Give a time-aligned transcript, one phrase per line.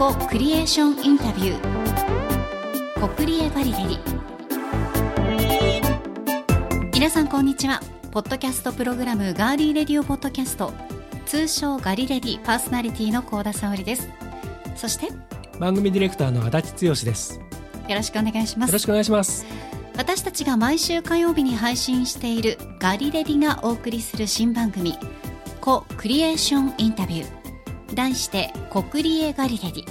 [0.00, 3.00] コクリエーションインタビュー。
[3.02, 3.98] コクリエバリデリ。
[6.94, 7.82] 皆さんこんにちは。
[8.10, 10.72] ポッドキャストプログラムガーリーレディオポッドキャスト。
[11.26, 14.08] 通称ガリレディパーソナリティの高田沙織です。
[14.74, 15.08] そして
[15.58, 17.34] 番組ディレクターの足立剛です。
[17.34, 17.42] よ
[17.90, 18.72] よろしくお願いします。
[18.72, 19.44] ろしくお願いします。
[19.98, 24.96] 私たちが毎週火曜日に配信しているガリレディがお送りする新番組
[25.60, 27.39] コクリエーションインタビュー
[27.94, 29.84] 題してコクリエガリレディ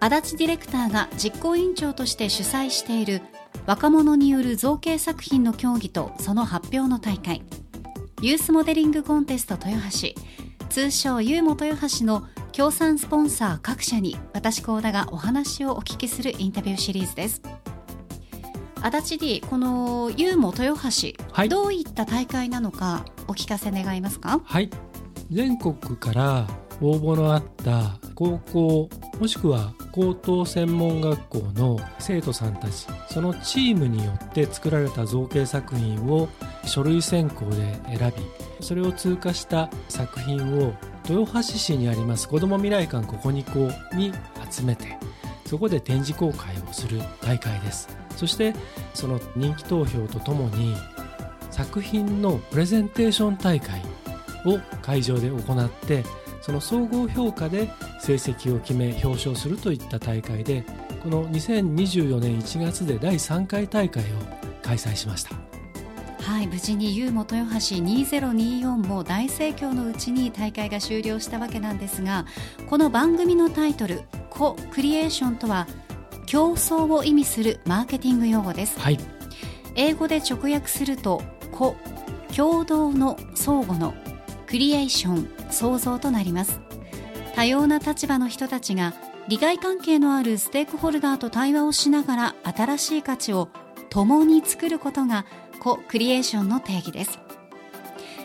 [0.00, 3.22] 足立ディレクターが実行委員長として主催している
[3.66, 7.42] 若者による造形作品の競技とその発表の大会。
[8.20, 10.14] ユースモデリングコンテスト豊橋。
[10.68, 17.42] 通称ユーモ豊橋の協賛スポンサー各社に私高田がお話をお聞きするインタビューシリーズです。
[18.80, 24.40] 足立 D このユーモ豊橋、はい、どういった大会なのかお聞かせ願いますか？
[24.42, 24.70] はい
[25.32, 26.46] 全国から
[26.82, 32.86] 応募のあった高校もしくは高等専門学校の生徒さんたち。
[33.08, 36.28] そのチームによって作られた造形作品を
[36.66, 40.74] 書類選考で選びそれを通過した作品を
[41.08, 44.12] 豊橋市にあります子ども未来館ここにこうに
[44.50, 44.98] 集めて
[45.46, 47.88] そこで展示公開をする大会です。
[48.16, 48.54] そして
[48.92, 50.76] その人気投票とともに
[51.50, 53.82] 作品のプレゼンテーション大会
[54.44, 56.04] を会場で行って
[56.40, 60.64] その総合評価で成績を決め表彰するといった大会で
[61.02, 64.06] この2024年1月で第3回大会を
[64.62, 65.36] 開催しました。
[66.22, 72.26] はい無事に U 元豊橋2024も大盛況のうちに大会が終了したわけなんですが
[72.70, 75.66] この番組のタイトル「コ・クリエーション」とは
[76.26, 78.98] 競争を意味するマーケティング用語です、はい、
[79.74, 81.74] 英語で直訳すると「コ」
[82.34, 83.92] 共同の相互の
[84.52, 86.60] クリエーション創造となります。
[87.34, 88.92] 多様な立場の人たちが
[89.26, 93.48] 利害関係のあるステークホルダーと対話をしながら新しい価値を
[93.88, 95.24] 共に作ることが
[95.58, 97.18] コクリエーションの定義です。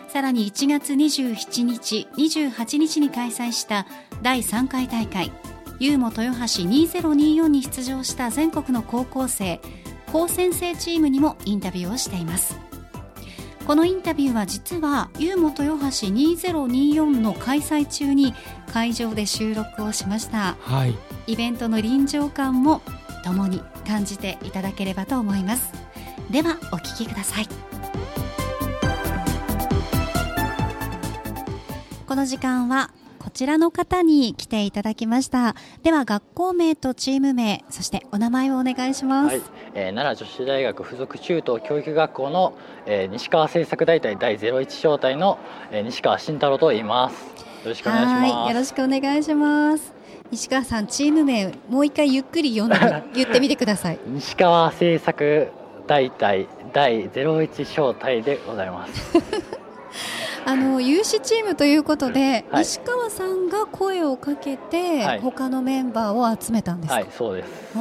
[0.10, 3.88] さらに1月27日28日に開催した
[4.22, 5.32] 第3回大会
[5.80, 9.62] ユーモ豊橋2024に出場した全国の高校生
[10.12, 12.67] 高専生チームにもインタビューをしています。
[13.68, 18.34] このインタビューは実はユーモ豊橋2024の開催中に
[18.72, 20.96] 会場で収録をしました、はい、
[21.28, 22.82] イベントの臨場感も
[23.26, 25.74] 共に感じていただければと思います。
[26.32, 27.48] ではお聞きください。
[32.08, 35.56] この時間はこちらの方に来ていただきました。
[35.84, 39.42] では学校名とチーム名そしてお名前をお願いします、はい、
[39.74, 42.54] えー、奈良女子大学附属中等教育学校の、
[42.86, 45.40] えー、西川政策大隊第01小隊の、
[45.72, 47.48] えー、西川慎太郎と言います。
[47.64, 48.50] よろしくお願いします。
[48.52, 49.94] よろしくお願いします。
[50.32, 54.00] 西川さんチーム名もう一回ゆっくり読んで 言ってみてください。
[54.06, 55.50] 西川政策
[55.88, 59.18] 大隊第01小隊でございます。
[60.46, 67.50] あの有志チームということで、はい、西川さんが声をかけて、はい、他のメンバーを集めたんですか、はい、そうです。
[67.76, 67.80] あ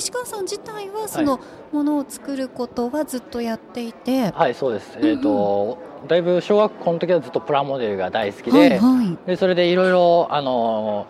[0.00, 1.40] 西川さん自体はその
[1.72, 4.30] ものを作ることはずっとやっていて。
[4.30, 5.78] はいそうです、うんうん、えと
[6.08, 11.06] だいぶ小学校の時はずっとプラモデルが大好きではいはい、でそれでいろいろあの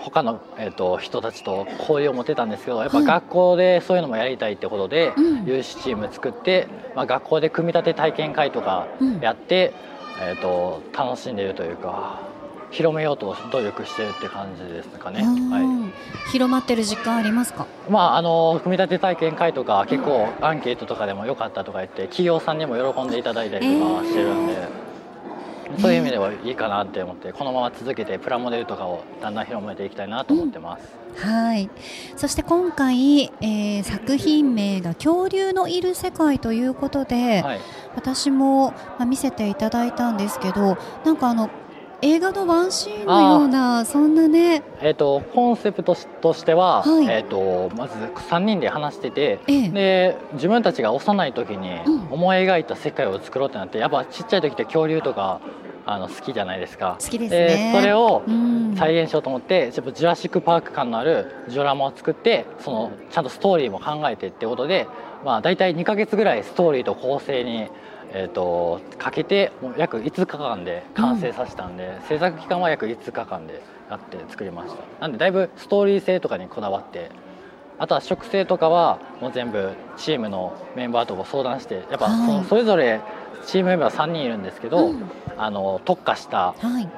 [0.00, 5.12] 他の、えーと、人たちと交流を持てたんですけどやっぱ学校でそういうのもやりたいってことで、
[5.44, 8.88] 有志チーム作って、まあ、学校で組み立て体験会とか
[9.20, 9.74] やって、
[10.18, 12.29] うん、えーと、楽しんでいるというか
[12.70, 15.92] 広めようと努力してるって感じですかね、は
[16.28, 24.52] い、広まってる実感ありますか、まあ、あの組み立て体験会とか結構アンケートとかでも良かったとか言って企業さんにも喜んでいただいたりとかしてるんで。
[24.52, 24.90] えー。
[25.78, 30.88] そういう意味ではいいかなって思ってこのまま続けてプラモデルとかをだんだん広めていきたいなと思ってます、
[31.24, 31.70] うん、はい。
[32.16, 37.60] そして今回、えー、作品名が「恐竜のいる世界」ということで、はい、
[37.94, 41.50] 私も、まあ、見せていただいたんですけどなんかあの
[42.02, 51.80] 映画のワンシーンのようなそんなね、えーと、コンセプトとしては、はい、えーと、まず3人で話してて、ええ、で自分たちが幼い時に
[52.10, 55.40] 思い描いた世界を作ろうってなってやっぱちっちゃい時って恐竜とか
[55.86, 56.98] あの好きじゃないですか。
[57.00, 57.72] 好きですね。
[57.74, 58.22] それを
[58.76, 64.86] 再現しようと思って、ちょっとジュラシック・パーク感のあるジオラマを作ってそのちゃんとストーリーも考えてってことで、
[65.24, 67.68] まあ、大体2か月ぐらいストーリーと構成に
[68.12, 74.82] えーと、かけてもう約5日間で完成させたんで、うん、制作期間は約5日間でやって作りました。
[75.00, 77.10] なんでだいぶストーリー性とかにこだわって
[77.78, 83.00] あとは植生とかはもう全部チームのメンバーと相談してやっぱそのそれぞれ
[83.46, 85.04] チームメンバー3人いるんですけど、うん、
[85.38, 86.54] あの特化した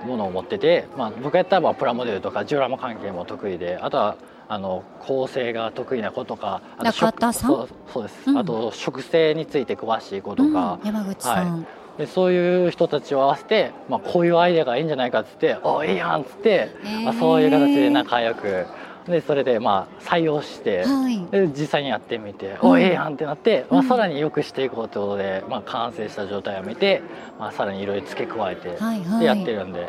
[0.06, 4.17] ものを持ってて、まあ、僕やったらプラモデルとかジオラマ関係も得意であとは
[4.48, 6.92] あの構成が得意な子とかあと
[7.32, 11.66] そうそうです、うん、あと植生について詳しい子とか、うん、山口さん、はい。
[11.98, 18.66] でそういう人たちを合わせて、まあ、こういうアイデアがいいんじゃないかっつって「おいいやん」っつって、えー、まあ、そういう形で仲良く。
[19.06, 27.02] でそれでまあ採用して、はい、で実際にやってみて「おいいやん」ってなって、まあ、さらによくしていこうということで、まあ、完成した状態を見て、
[27.38, 28.78] まあ、さらにいろいろ付け加えて、
[29.18, 29.88] でやってるんで、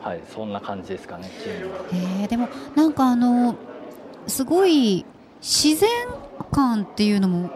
[0.00, 1.78] はい、そんな感じですかねチームは。
[1.92, 3.54] えー、でもなんかあの
[4.26, 5.04] すごい
[5.40, 5.88] 自然
[6.50, 7.50] 感っていうのも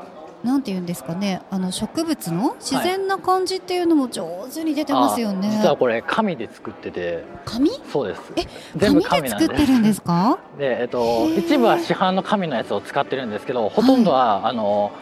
[0.44, 7.24] なんて言うんですかねあの植物の自然な感じっていうのも上手に出てますよね、はい、実はこれ紙で作ってて。
[7.44, 8.20] 紙そうです。
[8.36, 8.44] え
[8.78, 10.38] 紙で作ってるんですか？
[10.58, 14.92] で、えっと、一部は市販の紙のやつを使ってるんですけどほとんどは、はい、あの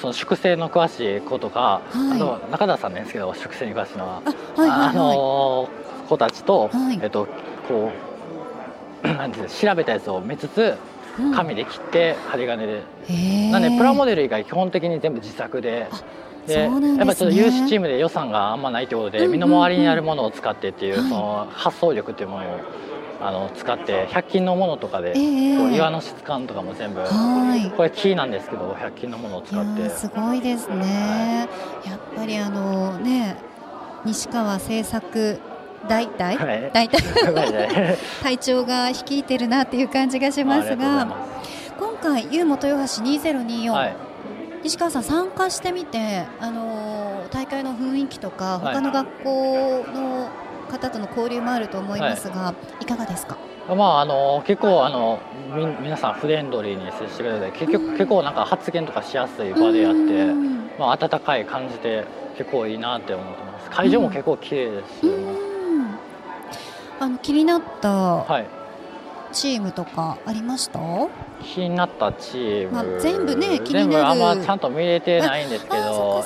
[0.00, 4.22] その粛清の詳しい子とか、はい、あと中田さんですけど粛清に詳しいのは。
[4.56, 5.68] あ,、はいはいはい、あの
[6.10, 7.26] 子たちと、はい、えっと
[7.68, 7.92] こ
[9.04, 10.76] う なんて調べたやつを見つつ
[11.34, 15.88] 紙で切って針金で、うん、なんでプラモデル以外基本的に全部自作で。
[16.46, 22.60] で、ね、やっぱちょっと有志チームで予算があんまないということで、身の回りにあるものを使ってっていう、その発想力っていうものを
[23.20, 27.02] あの使って100均のものとかで、こう岩の質感とかも全部
[27.76, 29.90] これ木なんですけど100均のものを使って。
[29.90, 33.36] すごいですね、はい、やっぱりあのね
[34.06, 35.38] 西川製作
[35.88, 37.00] 大体、はい、大体？
[38.22, 41.06] 隊長が率いてるなっていう感じがしますが。
[41.78, 43.96] 今回 U 元豊橋2024、はい、
[44.64, 50.28] 西川さん参加してみてあの大会の雰囲気とか他の学校の
[50.70, 53.38] 方との交流もあると思いますが、はい、いかがですか？
[53.68, 55.20] まあ、あの結構あの
[55.54, 60.32] み皆さんフレンドリーに接してくれて結局、結構なんか発言とかしやすい場であって、
[60.78, 62.04] まあ、温かい感じで
[62.36, 63.70] 結構いいなって思ってます。
[63.70, 65.29] 会場も結構綺麗ですし、ね、
[67.00, 68.26] あの気になった
[69.32, 71.08] チームとかありました、は
[71.40, 74.06] い、気になったチーム、まあ、全部ね気になる。
[74.06, 76.22] あんまちゃんと見れてないんですけど。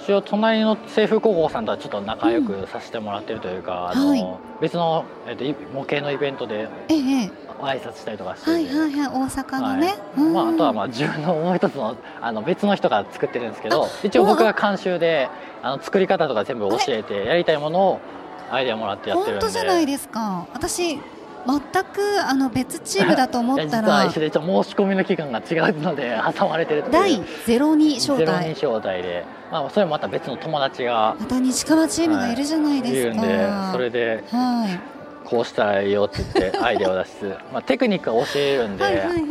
[0.00, 5.44] 一応隣の清風高校さんとはちょっと仲良くさせてもらってるというか、うん、あの、はい、別の、えっと、
[5.74, 7.30] 模型のイベントで、ええ、
[7.60, 9.96] 挨拶したりとかして、はいはいはい大阪のね、はい。
[10.16, 15.28] うん、まあ、あとはまあ自分のもう一つのあの別の人が作ってるんですけど一応僕が監修で
[15.62, 18.00] あの作り方とか全部教えてやりたいものを
[18.50, 19.46] アイデアもらってやってるんで。
[19.46, 20.46] 本当じゃないですか。
[20.52, 23.82] 私全くあの別チームだと思ったら。
[23.82, 28.48] 実は一緒で申し込みの期間が違うので 挟まれてる第02招待。
[28.48, 31.16] 02招待で、まあ、それもまた別の友達が。
[31.18, 34.80] また西川チームがいるじゃないですか、はい、いるんでそれで、はい、
[35.24, 38.84] こうしたらいいよって言ってアイデアを出しつつ、まあ、テクニックは教えるんで、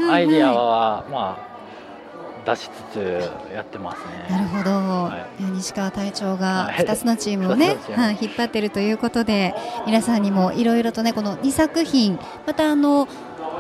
[0.10, 1.57] アイデアはまあ
[2.48, 4.28] 出しつつやってますね。
[4.30, 9.54] なるほど、はい、西川隊長が2つのチームをね、 はい、引っ張っているということで
[9.86, 13.08] 皆さんにもいろいろとねこの2作品またあの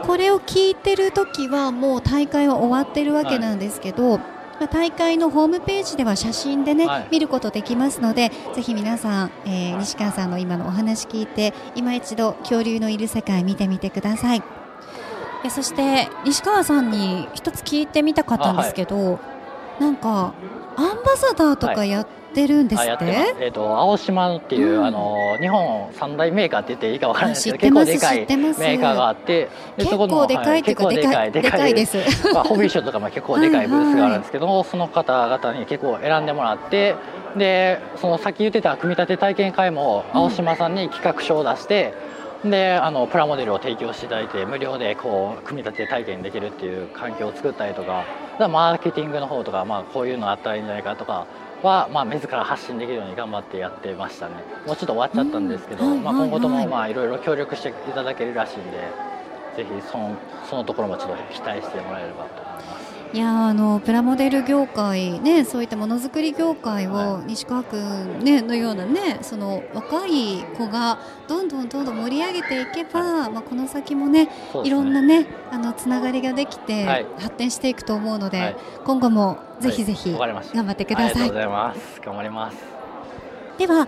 [0.03, 4.21] これを聞いてる時はもう大会は終わってるわけなんですけど、はい
[4.59, 14.56] ま大会のホームページでは写真でね、はい、見ることできますのでぜひ皆さん、えー、西川さんの今のお話聞いて今一度恐竜のいる世界見てみてください。
[15.43, 19.19] えそして西川さんに一つ聞いてみたかったんですけど、は
[19.79, 20.33] い、なんか
[20.75, 31.97] アンバサダーとかやってるんですって、はい、えっ、ー、と青島っていう、うん、あの日本三大メーカーって言っていいかわからないですけど結構でかいメーカーがあって結構でかいっていうか、はい、でかいでかいです。
[32.33, 36.95] まあホビーショーとかも結構でかいブースがあるんですけど、はいはい、その方々に結構選んでもらって
[37.35, 48.05] でそのさっき言ってた組み立て体験会も青島さんに企画書を出して、うんであのプラモデルを提供していただいて無料でこう組み立て体験できるっていう環境を作ったりとか
[48.39, 51.25] マーケティングの方とか、まあ、こういうのあったらいいんじゃないかとか
[51.63, 54.35] は、まあ、自ら発信できるように頑張ってやってましたね。
[54.67, 58.77] もうちょっと終わっちゃったんですけど、まあ、今後ともまあいろいろ協力していただけるらしいんで
[59.55, 60.15] ぜひその
[60.47, 62.46] そのところもちょっと期待してもらえればと思
[63.17, 74.31] いやあのプラモデル業界、ね、そういったものづくり業界を西川君、ね、のような、ね、その若い子がどんどんどんどん盛り上げていけば、まあ、この先もね、ね、
[74.63, 80.35] いろんな、ね、あのつながりができて、はい、発展していくと思うので、はい、今後もぜひぜひ頑
[80.67, 81.09] 張ってください。
[81.09, 82.01] ありがとうございます。
[82.05, 82.57] 頑張ります。
[83.57, 83.87] では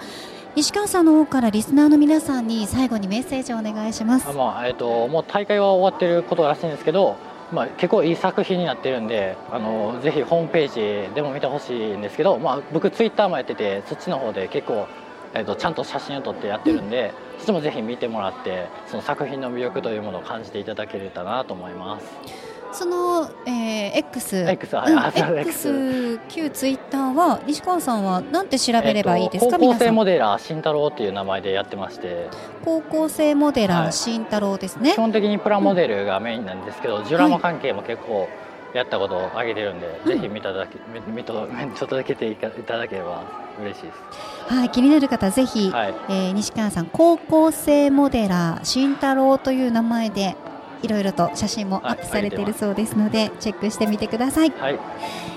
[0.55, 4.35] 西川さんの方からリスナーの皆さんに最後にメッセージをお願いします。
[4.35, 14.87] まあえっ、ー、ともう大会は終わっていることらしいんですけどまあ、結構いい作品になってるんであのぜひホームページでも見てほしいんですけど、まあ、僕ツイッターもやっててそっちの方で結構、
[15.33, 22.48] えーと、ちゃんと写真を撮ってやってるんで、そっちもぜひ見てもらってその作品の魅力というものを感じていただければなと思います。
[22.71, 32.29] その、えー、X X は、うん、X 旧ツイッターは西川さんはなんて調べればいいですか、えー、高校生モデラー慎太郎っていう名前でやってまして。
[32.63, 38.27] 高校生モデラー慎太郎ですね、基本的にプラモデルがメインなんですけど、うん、ジュラマ関係も結構
[38.73, 43.23] やったことを挙げてるんで、はい、ぜひ見ただけ見とちょっとだけていただければ
[43.59, 44.53] 嬉しいです。
[44.53, 50.35] はい、気になる方ぜひ、はい、えー、西川さん高校生モデラー慎太郎という名前で
[50.81, 54.79] いろいろと写真もアップされているそうですので、チェックしてみてください、はい、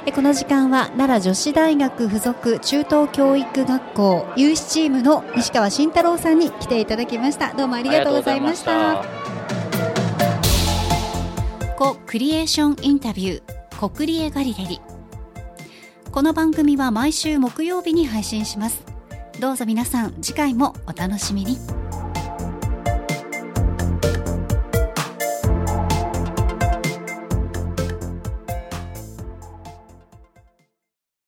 [0.06, 7.52] えこの時間は奈良女子大学附属中等教育学校有志チームの西川慎太郎さんに来ていただきました。
[7.54, 9.04] どうもありがとうございました。
[11.76, 14.80] コクリエーションインタビューコクリエガリレリ。
[16.12, 18.84] この番組は毎週木曜日に配信します。
[19.40, 21.56] どうぞ皆さん次回もお楽しみに